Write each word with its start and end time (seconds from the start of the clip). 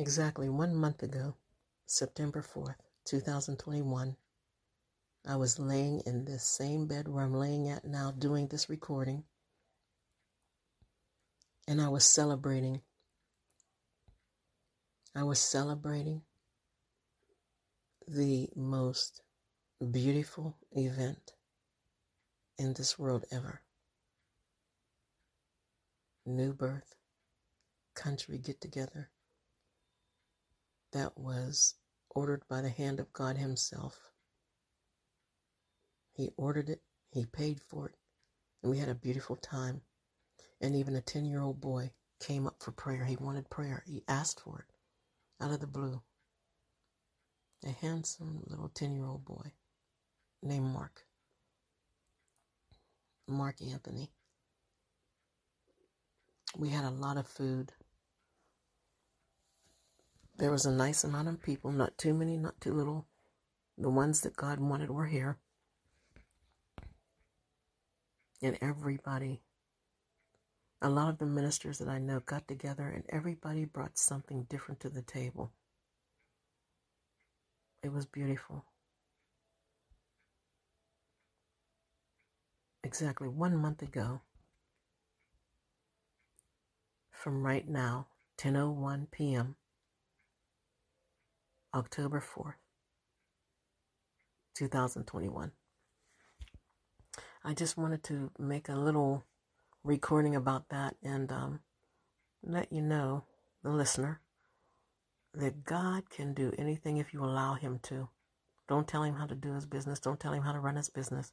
Exactly 0.00 0.48
one 0.48 0.74
month 0.74 1.02
ago, 1.02 1.36
September 1.84 2.40
4th, 2.40 2.76
2021, 3.04 4.16
I 5.28 5.36
was 5.36 5.58
laying 5.58 6.00
in 6.06 6.24
this 6.24 6.42
same 6.42 6.86
bed 6.86 7.06
where 7.06 7.22
I'm 7.22 7.34
laying 7.34 7.68
at 7.68 7.84
now 7.84 8.10
doing 8.10 8.46
this 8.46 8.70
recording, 8.70 9.24
and 11.68 11.82
I 11.82 11.88
was 11.88 12.06
celebrating. 12.06 12.80
I 15.14 15.22
was 15.24 15.38
celebrating 15.38 16.22
the 18.08 18.48
most 18.56 19.20
beautiful 19.90 20.56
event 20.72 21.34
in 22.56 22.72
this 22.72 22.98
world 22.98 23.26
ever. 23.30 23.60
New 26.24 26.54
birth, 26.54 26.94
country 27.94 28.38
get 28.38 28.62
together 28.62 29.10
that 30.92 31.16
was 31.16 31.74
ordered 32.10 32.42
by 32.48 32.60
the 32.60 32.68
hand 32.70 33.00
of 33.00 33.12
God 33.12 33.36
Himself. 33.36 33.98
He 36.12 36.30
ordered 36.36 36.68
it, 36.68 36.82
He 37.10 37.26
paid 37.26 37.60
for 37.60 37.88
it, 37.88 37.94
and 38.62 38.70
we 38.70 38.78
had 38.78 38.88
a 38.88 38.94
beautiful 38.94 39.36
time. 39.36 39.82
And 40.60 40.76
even 40.76 40.94
a 40.94 41.00
10 41.00 41.24
year 41.24 41.40
old 41.40 41.60
boy 41.60 41.90
came 42.20 42.46
up 42.46 42.62
for 42.62 42.72
prayer. 42.72 43.04
He 43.04 43.16
wanted 43.16 43.48
prayer, 43.50 43.82
he 43.86 44.04
asked 44.08 44.40
for 44.40 44.66
it 44.68 45.44
out 45.44 45.52
of 45.52 45.60
the 45.60 45.66
blue. 45.66 46.02
A 47.64 47.70
handsome 47.70 48.42
little 48.46 48.68
10 48.68 48.94
year 48.94 49.06
old 49.06 49.24
boy 49.24 49.52
named 50.42 50.66
Mark. 50.66 51.06
Mark 53.28 53.56
Anthony. 53.62 54.10
We 56.56 56.70
had 56.70 56.84
a 56.84 56.90
lot 56.90 57.16
of 57.16 57.26
food. 57.26 57.72
There 60.40 60.50
was 60.50 60.64
a 60.64 60.72
nice 60.72 61.04
amount 61.04 61.28
of 61.28 61.42
people, 61.42 61.70
not 61.70 61.98
too 61.98 62.14
many, 62.14 62.38
not 62.38 62.58
too 62.62 62.72
little. 62.72 63.06
The 63.76 63.90
ones 63.90 64.22
that 64.22 64.34
God 64.34 64.58
wanted 64.58 64.88
were 64.88 65.04
here. 65.04 65.36
And 68.42 68.56
everybody, 68.62 69.42
a 70.80 70.88
lot 70.88 71.10
of 71.10 71.18
the 71.18 71.26
ministers 71.26 71.76
that 71.76 71.88
I 71.88 71.98
know 71.98 72.20
got 72.20 72.48
together 72.48 72.88
and 72.88 73.04
everybody 73.10 73.66
brought 73.66 73.98
something 73.98 74.44
different 74.44 74.80
to 74.80 74.88
the 74.88 75.02
table. 75.02 75.52
It 77.82 77.92
was 77.92 78.06
beautiful. 78.06 78.64
Exactly 82.82 83.28
one 83.28 83.58
month 83.58 83.82
ago, 83.82 84.22
from 87.10 87.44
right 87.44 87.68
now, 87.68 88.06
10:01 88.38 89.10
p.m. 89.10 89.56
October 91.72 92.20
4th, 92.20 92.54
2021. 94.56 95.52
I 97.44 97.54
just 97.54 97.76
wanted 97.76 98.02
to 98.04 98.32
make 98.40 98.68
a 98.68 98.74
little 98.74 99.24
recording 99.84 100.34
about 100.34 100.68
that 100.70 100.96
and 101.00 101.30
um, 101.30 101.60
let 102.42 102.72
you 102.72 102.82
know, 102.82 103.22
the 103.62 103.70
listener, 103.70 104.20
that 105.32 105.64
God 105.64 106.10
can 106.10 106.34
do 106.34 106.52
anything 106.58 106.96
if 106.96 107.14
you 107.14 107.22
allow 107.22 107.54
Him 107.54 107.78
to. 107.84 108.08
Don't 108.68 108.88
tell 108.88 109.04
Him 109.04 109.14
how 109.14 109.26
to 109.26 109.36
do 109.36 109.54
His 109.54 109.66
business, 109.66 110.00
don't 110.00 110.18
tell 110.18 110.32
Him 110.32 110.42
how 110.42 110.52
to 110.52 110.60
run 110.60 110.74
His 110.74 110.90
business. 110.90 111.32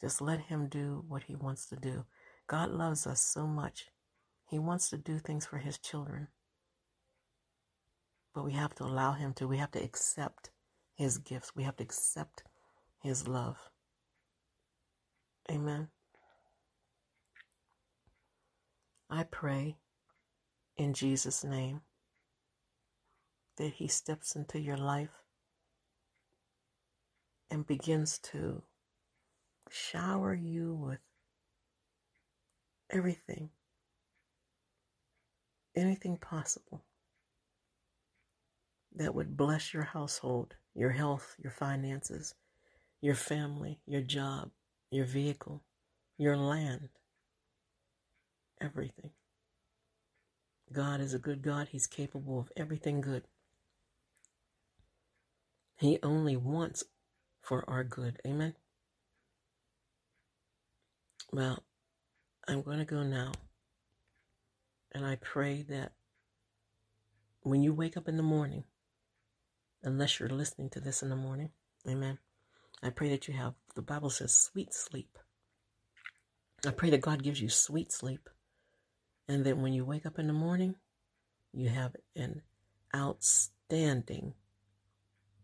Just 0.00 0.20
let 0.20 0.42
Him 0.42 0.68
do 0.68 1.04
what 1.08 1.24
He 1.24 1.34
wants 1.34 1.66
to 1.70 1.76
do. 1.76 2.04
God 2.46 2.70
loves 2.70 3.04
us 3.04 3.20
so 3.20 3.48
much, 3.48 3.86
He 4.48 4.60
wants 4.60 4.90
to 4.90 4.96
do 4.96 5.18
things 5.18 5.44
for 5.44 5.58
His 5.58 5.76
children 5.76 6.28
but 8.36 8.44
we 8.44 8.52
have 8.52 8.74
to 8.74 8.84
allow 8.84 9.12
Him 9.12 9.32
to. 9.32 9.48
We 9.48 9.56
have 9.56 9.70
to 9.70 9.82
accept 9.82 10.50
His 10.94 11.16
gifts. 11.16 11.52
We 11.56 11.62
have 11.62 11.76
to 11.76 11.82
accept 11.82 12.44
His 13.02 13.26
love. 13.26 13.56
Amen. 15.50 15.88
I 19.08 19.22
pray 19.22 19.78
in 20.76 20.92
Jesus' 20.92 21.44
name 21.44 21.80
that 23.56 23.72
He 23.72 23.88
steps 23.88 24.36
into 24.36 24.60
your 24.60 24.76
life 24.76 25.22
and 27.50 27.66
begins 27.66 28.18
to 28.18 28.62
shower 29.70 30.34
you 30.34 30.74
with 30.74 31.00
everything, 32.90 33.48
anything 35.74 36.18
possible 36.18 36.84
that 38.96 39.14
would 39.14 39.36
bless 39.36 39.72
your 39.74 39.84
household, 39.84 40.54
your 40.74 40.90
health, 40.90 41.36
your 41.42 41.52
finances, 41.52 42.34
your 43.00 43.14
family, 43.14 43.80
your 43.86 44.02
job, 44.02 44.50
your 44.90 45.06
vehicle, 45.06 45.62
your 46.18 46.36
land, 46.36 46.88
everything. 48.60 49.10
God 50.72 51.00
is 51.00 51.14
a 51.14 51.18
good 51.18 51.42
God. 51.42 51.68
He's 51.70 51.86
capable 51.86 52.40
of 52.40 52.50
everything 52.56 53.00
good. 53.00 53.24
He 55.78 55.98
only 56.02 56.36
wants 56.36 56.84
for 57.42 57.68
our 57.68 57.84
good. 57.84 58.18
Amen. 58.26 58.54
Well, 61.32 61.62
I'm 62.48 62.62
going 62.62 62.78
to 62.78 62.84
go 62.84 63.02
now. 63.02 63.32
And 64.92 65.04
I 65.04 65.16
pray 65.16 65.64
that 65.68 65.92
when 67.42 67.62
you 67.62 67.74
wake 67.74 67.96
up 67.96 68.08
in 68.08 68.16
the 68.16 68.22
morning, 68.22 68.64
unless 69.86 70.18
you're 70.18 70.28
listening 70.28 70.68
to 70.70 70.80
this 70.80 71.02
in 71.02 71.08
the 71.08 71.16
morning. 71.16 71.50
Amen. 71.88 72.18
I 72.82 72.90
pray 72.90 73.08
that 73.10 73.28
you 73.28 73.34
have, 73.34 73.54
the 73.76 73.82
Bible 73.82 74.10
says, 74.10 74.34
sweet 74.34 74.74
sleep. 74.74 75.16
I 76.66 76.72
pray 76.72 76.90
that 76.90 77.00
God 77.00 77.22
gives 77.22 77.40
you 77.40 77.48
sweet 77.48 77.92
sleep. 77.92 78.28
And 79.28 79.44
that 79.44 79.56
when 79.56 79.72
you 79.72 79.84
wake 79.84 80.04
up 80.04 80.18
in 80.18 80.26
the 80.26 80.32
morning, 80.32 80.74
you 81.52 81.68
have 81.68 81.96
an 82.14 82.42
outstanding 82.94 84.34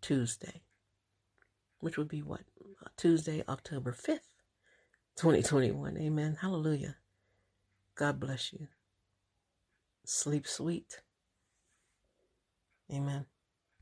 Tuesday, 0.01 0.63
which 1.81 1.97
would 1.97 2.09
be 2.09 2.23
what? 2.23 2.43
Tuesday, 2.97 3.43
October 3.49 3.93
5th, 3.93 4.21
2021. 5.17 5.97
Amen. 5.99 6.39
Hallelujah. 6.41 6.97
God 7.95 8.19
bless 8.21 8.53
you. 8.53 8.69
Sleep 10.05 10.47
sweet. 10.47 11.01
Amen. 12.93 13.27